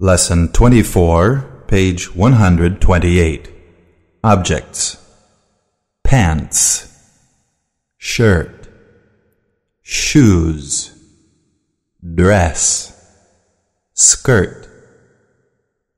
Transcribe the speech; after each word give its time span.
Lesson 0.00 0.52
24, 0.52 1.64
page 1.66 2.14
128. 2.14 3.50
Objects. 4.22 4.96
Pants. 6.04 6.86
Shirt. 7.96 8.68
Shoes. 9.82 10.92
Dress. 12.14 12.94
Skirt. 13.94 14.68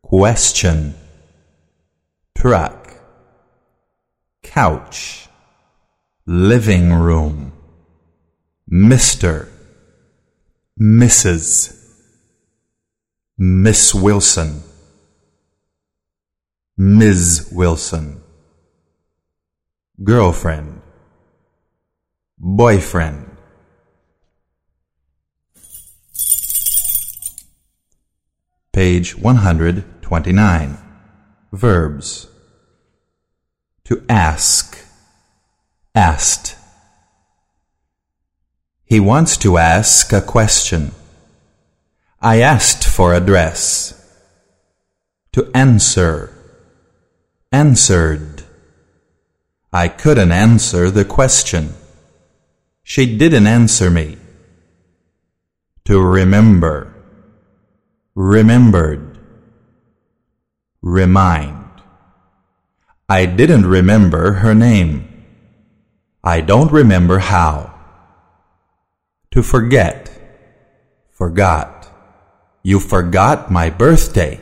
Question. 0.01 0.95
Truck. 2.35 2.95
Couch. 4.43 5.29
Living 6.25 6.95
room. 6.95 7.53
Mr. 8.67 9.47
Mrs. 10.81 11.80
Miss 13.43 13.95
Wilson, 13.95 14.63
Ms. 16.77 17.49
Wilson, 17.51 18.21
girlfriend, 20.05 20.83
boyfriend. 22.37 23.35
Page 28.75 29.17
129. 29.17 30.79
Verbs. 31.51 32.27
To 33.85 34.05
ask, 34.11 34.85
asked. 35.95 36.57
He 38.85 39.01
wants 39.01 39.39
to 39.39 39.57
ask 39.57 40.13
a 40.13 40.21
question. 40.21 40.93
I 42.23 42.43
asked 42.43 42.85
for 42.85 43.15
a 43.15 43.21
dress. 43.21 43.97
To 45.33 45.51
answer. 45.55 46.35
Answered. 47.51 48.43
I 49.73 49.89
couldn't 49.89 50.31
answer 50.31 50.91
the 50.91 51.07
question. 51.07 51.73
She 52.83 53.17
didn't 53.17 53.47
answer 53.47 53.91
me. 53.91 54.19
To 55.87 55.99
remember. 55.99 56.95
Remembered. 58.15 59.19
Remind. 60.83 61.65
I 63.09 63.25
didn't 63.25 63.65
remember 63.65 64.45
her 64.45 64.55
name. 64.55 65.25
I 66.23 66.43
don't 66.43 66.71
remember 66.71 67.21
how. 67.21 67.73
To 69.31 69.43
forget. 69.43 70.11
Forgot. 71.09 71.80
You 72.63 72.79
forgot 72.79 73.51
my 73.51 73.71
birthday. 73.71 74.41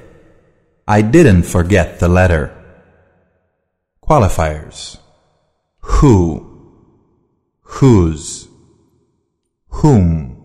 I 0.87 1.03
didn't 1.03 1.45
forget 1.45 2.01
the 2.01 2.09
letter. 2.09 2.55
Qualifiers. 4.03 4.99
Who, 5.81 6.49
whose, 7.61 8.49
whom. 9.69 10.37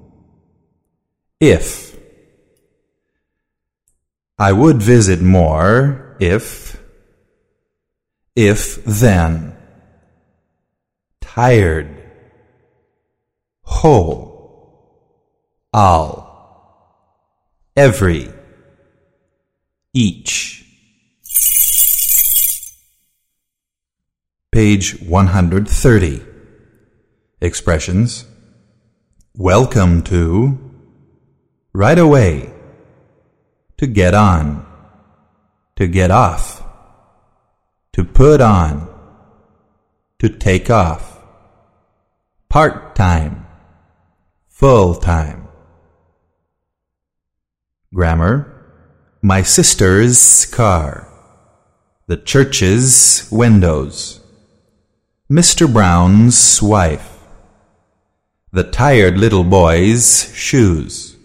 If. 1.40 1.98
I 4.38 4.52
would 4.52 4.82
visit 4.82 5.22
more 5.22 6.18
if, 6.20 6.82
if 8.36 8.84
then. 8.86 9.56
Tired. 11.22 11.90
Whole. 13.64 14.34
I'll 15.74 16.23
every, 17.76 18.32
each. 19.94 20.66
Page 24.52 25.02
130. 25.02 26.22
Expressions. 27.42 28.26
Welcome 29.36 30.04
to, 30.04 30.72
right 31.74 31.98
away, 31.98 32.54
to 33.78 33.88
get 33.88 34.14
on, 34.14 34.66
to 35.76 35.88
get 35.88 36.12
off, 36.12 36.64
to 37.94 38.04
put 38.04 38.40
on, 38.42 38.88
to 40.20 40.30
take 40.30 40.70
off, 40.70 41.20
part 42.48 42.96
time, 42.96 43.48
full 44.48 44.94
time. 44.94 45.43
Grammar 47.94 48.50
My 49.22 49.44
sister's 49.44 50.48
car. 50.48 51.08
The 52.08 52.18
church's 52.18 53.30
windows. 53.32 54.20
Mr. 55.32 55.72
Brown's 55.72 56.60
wife. 56.60 57.20
The 58.52 58.64
tired 58.64 59.20
little 59.20 59.44
boy's 59.44 60.34
shoes. 60.36 61.16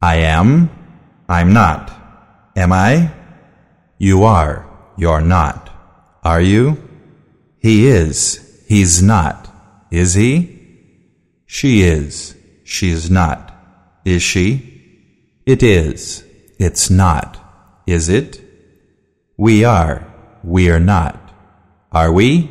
I 0.00 0.16
am. 0.16 0.70
I'm 1.28 1.52
not. 1.52 1.92
Am 2.56 2.72
I? 2.72 3.12
You 3.98 4.24
are. 4.24 4.66
You're 4.96 5.20
not. 5.20 5.68
Are 6.24 6.40
you? 6.40 6.82
He 7.58 7.88
is. 7.88 8.64
He's 8.66 9.02
not. 9.02 9.52
Is 9.90 10.14
he? 10.14 10.78
She 11.44 11.82
is. 11.82 12.34
She's 12.64 13.10
not. 13.10 13.51
Is 14.04 14.22
she? 14.22 14.72
It 15.46 15.62
is. 15.62 16.24
It's 16.58 16.90
not. 16.90 17.38
Is 17.86 18.08
it? 18.08 18.40
We 19.36 19.64
are. 19.64 20.06
We 20.44 20.70
are 20.70 20.80
not. 20.80 21.18
Are 21.90 22.12
we? 22.12 22.50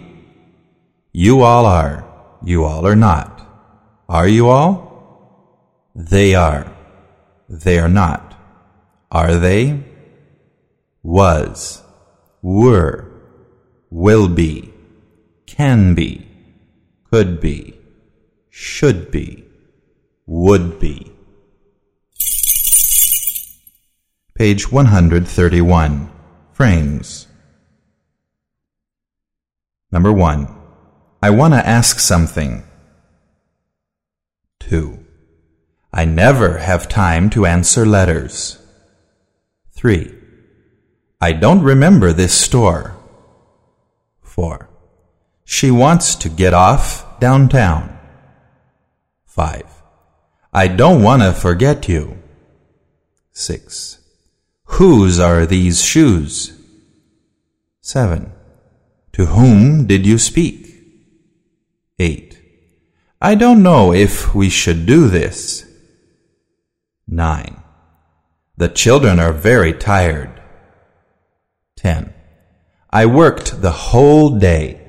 You 1.14 1.42
all 1.42 1.66
are. 1.66 2.06
You 2.44 2.64
all 2.64 2.86
are 2.88 2.96
not. 2.96 3.42
Are 4.08 4.28
you 4.28 4.48
all? 4.48 5.90
They 5.96 6.36
are. 6.36 6.72
They 7.50 7.80
are 7.80 7.90
not. 7.90 8.36
Are 9.12 9.36
they? 9.36 9.84
Was. 11.04 11.82
Were. 12.42 13.12
Will 13.90 14.28
be. 14.28 14.74
Can 15.46 15.96
be. 15.96 16.28
Could 17.12 17.42
be. 17.42 17.78
Should 18.50 19.12
be. 19.12 19.44
Would 20.26 20.80
be. 20.80 21.12
Page 24.42 24.72
131. 24.72 26.10
Frames. 26.52 27.28
Number 29.92 30.12
1. 30.12 30.48
I 31.22 31.30
want 31.30 31.54
to 31.54 31.64
ask 31.64 32.00
something. 32.00 32.64
2. 34.62 34.98
I 35.94 36.06
never 36.06 36.58
have 36.58 36.90
time 36.90 37.30
to 37.30 37.46
answer 37.46 37.86
letters. 37.86 38.58
3. 39.74 40.12
I 41.22 41.34
don't 41.34 41.62
remember 41.62 42.12
this 42.12 42.34
store. 42.34 42.98
4. 44.24 44.68
She 45.46 45.70
wants 45.70 46.16
to 46.16 46.30
get 46.30 46.56
off 46.56 47.20
downtown. 47.20 47.96
5. 49.28 49.84
I 50.52 50.68
don't 50.68 51.04
want 51.04 51.22
to 51.22 51.32
forget 51.32 51.88
you. 51.88 52.18
6. 53.34 54.00
Whose 54.76 55.20
are 55.20 55.46
these 55.46 55.84
shoes? 55.84 56.58
7. 57.82 58.32
To 59.14 59.26
whom 59.26 59.86
did 59.86 60.06
you 60.06 60.18
speak? 60.18 60.68
8. 62.00 62.40
I 63.22 63.36
don't 63.36 63.62
know 63.62 63.94
if 63.94 64.34
we 64.34 64.50
should 64.50 64.86
do 64.86 65.08
this. 65.08 65.66
9. 67.08 67.62
The 68.58 68.70
children 68.70 69.20
are 69.20 69.34
very 69.34 69.74
tired. 69.74 70.42
10. 71.76 72.14
I 72.90 73.06
worked 73.06 73.62
the 73.62 73.72
whole 73.72 74.40
day. 74.40 74.80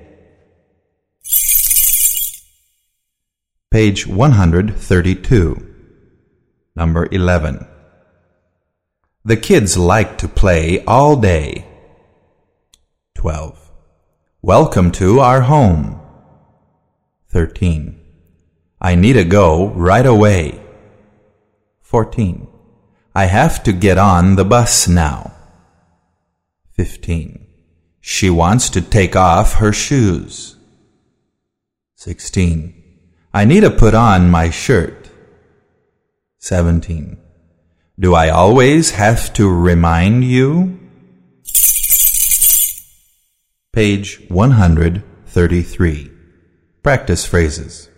Page 3.70 4.06
132. 4.06 5.74
Number 6.76 7.08
11. 7.10 7.66
The 9.24 9.36
kids 9.36 9.78
like 9.78 10.18
to 10.18 10.26
play 10.26 10.84
all 10.84 11.14
day. 11.14 11.64
12. 13.14 13.70
Welcome 14.42 14.90
to 14.92 15.20
our 15.20 15.42
home. 15.42 16.00
13. 17.28 18.00
I 18.80 18.96
need 18.96 19.12
to 19.12 19.22
go 19.22 19.68
right 19.68 20.04
away. 20.04 20.60
14. 21.82 22.48
I 23.14 23.26
have 23.26 23.62
to 23.62 23.72
get 23.72 23.96
on 23.96 24.34
the 24.34 24.44
bus 24.44 24.88
now. 24.88 25.32
15. 26.72 27.46
She 28.00 28.28
wants 28.28 28.70
to 28.70 28.80
take 28.80 29.14
off 29.14 29.54
her 29.54 29.72
shoes. 29.72 30.56
16. 31.94 32.74
I 33.32 33.44
need 33.44 33.60
to 33.60 33.70
put 33.70 33.94
on 33.94 34.28
my 34.30 34.50
shirt. 34.50 35.10
17. 36.38 37.21
Do 38.00 38.14
I 38.14 38.30
always 38.30 38.92
have 38.92 39.34
to 39.34 39.48
remind 39.50 40.24
you? 40.24 40.80
Page 43.72 44.22
133. 44.28 46.10
Practice 46.82 47.26
phrases. 47.26 47.90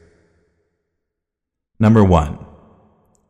Number 1.79 2.03
1. 2.03 2.45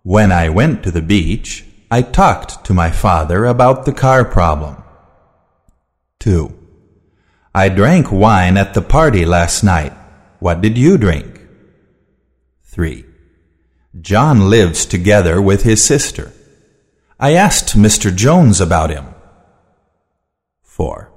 When 0.04 0.32
I 0.32 0.48
went 0.48 0.82
to 0.82 0.90
the 0.90 1.02
beach, 1.02 1.66
I 1.90 2.00
talked 2.00 2.64
to 2.64 2.74
my 2.74 2.90
father 2.90 3.44
about 3.44 3.84
the 3.84 3.92
car 3.92 4.24
problem. 4.24 4.82
2. 6.20 6.54
I 7.54 7.68
drank 7.68 8.10
wine 8.10 8.56
at 8.56 8.72
the 8.72 8.82
party 8.82 9.26
last 9.26 9.62
night. 9.62 9.92
What 10.38 10.62
did 10.62 10.78
you 10.78 10.96
drink? 10.96 11.40
3. 12.64 13.04
John 14.00 14.48
lives 14.48 14.86
together 14.86 15.40
with 15.40 15.62
his 15.62 15.84
sister. 15.84 16.32
I 17.18 17.34
asked 17.34 17.76
Mr. 17.76 18.14
Jones 18.14 18.60
about 18.60 18.90
him. 18.90 19.06
4. 20.62 21.12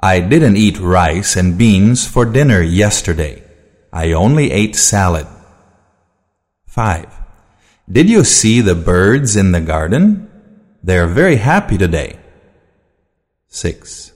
I 0.00 0.20
didn't 0.20 0.56
eat 0.56 0.78
rice 0.78 1.36
and 1.36 1.58
beans 1.58 2.06
for 2.06 2.24
dinner 2.24 2.62
yesterday. 2.62 3.42
I 3.92 4.12
only 4.12 4.52
ate 4.52 4.76
salad. 4.76 5.26
5. 6.66 7.12
Did 7.90 8.08
you 8.08 8.22
see 8.22 8.60
the 8.60 8.74
birds 8.74 9.34
in 9.34 9.52
the 9.52 9.60
garden? 9.60 10.30
They 10.82 10.98
are 10.98 11.06
very 11.06 11.36
happy 11.36 11.76
today. 11.76 12.18
6. 13.48 14.12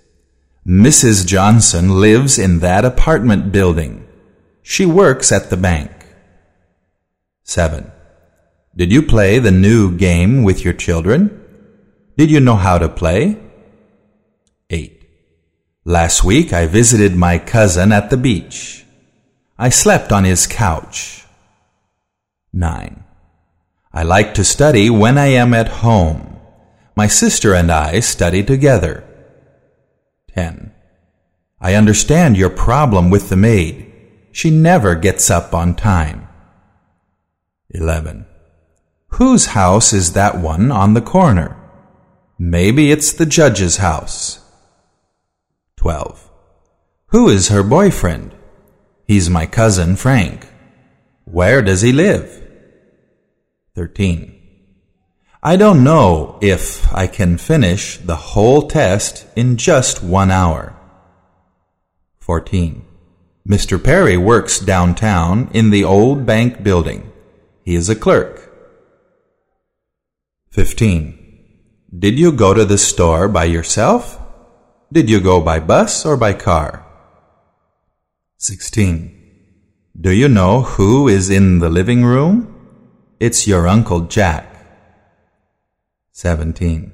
Mrs. 0.66 1.26
Johnson 1.26 2.00
lives 2.00 2.38
in 2.38 2.60
that 2.60 2.84
apartment 2.84 3.50
building. 3.50 4.06
She 4.62 4.87
works 4.87 5.32
at 5.32 5.50
the 5.50 5.56
bank. 5.56 5.90
7. 7.43 7.92
Did 8.74 8.90
you 8.90 9.02
play 9.02 9.38
the 9.38 9.50
new 9.50 9.94
game 9.94 10.44
with 10.44 10.64
your 10.64 10.72
children? 10.72 11.38
Did 12.16 12.30
you 12.30 12.40
know 12.40 12.56
how 12.56 12.78
to 12.78 12.88
play? 12.88 13.36
8. 14.70 15.04
Last 15.84 16.24
week 16.24 16.54
I 16.54 16.64
visited 16.66 17.14
my 17.14 17.38
cousin 17.38 17.92
at 17.92 18.08
the 18.08 18.16
beach. 18.16 18.86
I 19.58 19.69
slept 19.69 20.10
on 20.10 20.24
his 20.24 20.46
couch. 20.46 21.26
9. 22.54 23.04
I 23.92 24.02
like 24.04 24.32
to 24.34 24.44
study 24.44 24.88
when 24.88 25.19
I 25.19 25.26
am 25.26 25.52
at 25.52 25.82
home. 25.84 26.40
My 26.96 27.08
sister 27.08 27.54
and 27.54 27.70
I 27.70 28.00
study 28.00 28.42
together. 28.42 29.04
10. 30.34 30.72
I 31.60 31.74
understand 31.74 32.38
your 32.38 32.48
problem 32.48 33.10
with 33.10 33.28
the 33.28 33.36
maid. 33.36 33.92
She 34.32 34.50
never 34.50 34.94
gets 34.94 35.30
up 35.30 35.52
on 35.52 35.74
time. 35.74 36.26
11. 37.69 38.26
Whose 39.17 39.47
house 39.47 39.93
is 39.93 40.14
that 40.14 40.38
one 40.38 40.73
on 40.73 40.94
the 40.94 41.03
corner? 41.03 41.56
Maybe 42.38 42.91
it's 42.91 43.12
the 43.12 43.26
judge's 43.26 43.76
house. 43.76 44.41
12. 45.76 46.31
Who 47.09 47.29
is 47.29 47.49
her 47.49 47.62
boyfriend? 47.62 48.35
He's 49.06 49.29
my 49.29 49.44
cousin 49.44 49.97
Frank. 49.97 50.49
Where 51.25 51.61
does 51.61 51.82
he 51.82 51.93
live? 51.93 52.43
13. 53.75 54.38
I 55.43 55.56
don't 55.56 55.85
know 55.85 56.38
if 56.41 56.91
I 56.94 57.06
can 57.06 57.37
finish 57.37 57.99
the 57.99 58.17
whole 58.17 58.69
test 58.69 59.26
in 59.37 59.58
just 59.58 60.03
one 60.03 60.31
hour. 60.31 60.75
14. 62.20 62.82
Mr. 63.47 63.82
Perry 63.82 64.17
works 64.17 64.58
downtown 64.58 65.50
in 65.53 65.69
the 65.69 65.85
old 65.85 66.25
bank 66.25 66.62
building. 66.62 67.12
He 67.62 67.75
is 67.75 67.91
a 67.91 67.94
clerk. 67.94 68.51
15. 70.52 71.19
Did 71.99 72.19
you 72.19 72.31
go 72.31 72.52
to 72.52 72.66
the 72.66 72.76
store 72.76 73.26
by 73.26 73.44
yourself? 73.44 74.20
Did 74.93 75.08
you 75.08 75.19
go 75.19 75.40
by 75.40 75.58
bus 75.60 76.04
or 76.04 76.19
by 76.19 76.34
car? 76.34 76.84
16. 78.37 79.19
Do 79.99 80.10
you 80.10 80.28
know 80.28 80.60
who 80.60 81.08
is 81.08 81.31
in 81.31 81.60
the 81.60 81.70
living 81.70 82.04
room? 82.04 82.54
It's 83.19 83.46
your 83.49 83.66
Uncle 83.66 84.02
Jack. 84.02 84.44
17. 86.12 86.93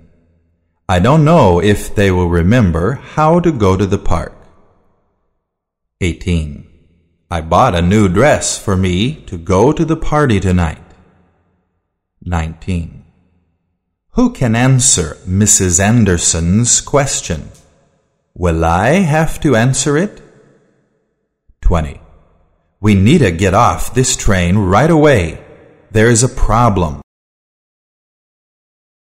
I 0.88 1.00
don't 1.00 1.24
know 1.24 1.60
if 1.60 1.92
they 1.96 2.12
will 2.12 2.28
remember 2.28 2.92
how 2.92 3.40
to 3.40 3.50
go 3.50 3.76
to 3.76 3.86
the 3.86 3.98
park. 3.98 4.36
18. 6.00 6.64
I 7.28 7.40
bought 7.40 7.74
a 7.74 7.82
new 7.82 8.08
dress 8.08 8.56
for 8.56 8.76
me 8.76 9.16
to 9.26 9.36
go 9.36 9.72
to 9.72 9.84
the 9.84 9.96
party 9.96 10.38
tonight. 10.38 10.84
19. 12.22 12.97
Who 14.18 14.30
can 14.30 14.56
answer 14.56 15.16
Mrs. 15.28 15.78
Anderson's 15.78 16.80
question? 16.80 17.50
Will 18.34 18.64
I 18.64 18.94
have 18.94 19.38
to 19.42 19.54
answer 19.54 19.96
it? 19.96 20.20
20. 21.60 22.00
We 22.80 22.96
need 22.96 23.18
to 23.18 23.30
get 23.30 23.54
off 23.54 23.94
this 23.94 24.16
train 24.16 24.58
right 24.58 24.90
away. 24.90 25.40
There 25.92 26.10
is 26.10 26.24
a 26.24 26.28
problem. 26.28 27.00